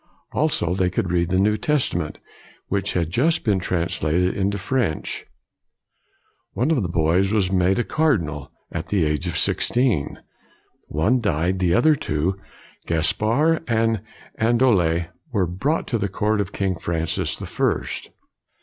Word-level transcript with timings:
Also 0.31 0.73
they 0.73 0.89
could 0.89 1.11
read 1.11 1.29
the 1.29 1.37
New 1.39 1.57
Testament, 1.57 2.17
which 2.69 2.93
had 2.93 3.11
just 3.11 3.43
been 3.43 3.59
translated 3.59 4.35
into 4.35 4.57
French. 4.57 5.27
One 6.53 6.71
of 6.71 6.81
the 6.81 6.89
boys 6.89 7.31
was 7.31 7.51
made 7.51 7.77
a 7.77 7.83
cardinal, 7.83 8.51
at 8.71 8.87
the 8.87 9.05
age 9.05 9.27
of 9.27 9.37
sixteen; 9.37 10.17
one 10.87 11.21
died; 11.21 11.59
the 11.59 11.75
other 11.75 11.93
two, 11.93 12.39
Gaspard 12.87 13.63
and 13.67 14.01
Andelot, 14.39 15.09
were 15.31 15.45
brought 15.45 15.85
to 15.89 15.99
the 15.99 16.09
court 16.09 16.41
of 16.41 16.51
King 16.51 16.79
Francis 16.79 17.35
the 17.35 17.45
First. 17.45 18.09